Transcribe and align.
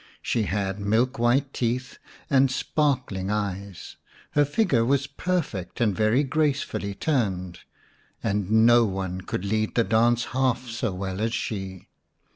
She 0.23 0.45
had 0.45 0.79
milk 0.79 1.19
white 1.19 1.53
teeth 1.53 1.99
and 2.27 2.49
sparkling 2.49 3.29
eyes, 3.29 3.97
her 4.31 4.45
figure 4.45 4.83
was 4.83 5.05
perfect 5.05 5.79
and 5.79 5.95
very 5.95 6.23
gracefully 6.23 6.95
turned, 6.95 7.59
and 8.23 8.49
no 8.49 8.83
one 8.83 9.21
could 9.21 9.45
lead 9.45 9.75
the 9.75 9.83
dance 9.83 10.25
half 10.33 10.67
so 10.69 10.91
well 10.91 11.21
as 11.21 11.35
she. 11.35 11.87